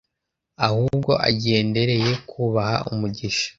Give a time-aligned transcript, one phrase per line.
[0.65, 3.47] ahubwo agendereye kubaha umugisha.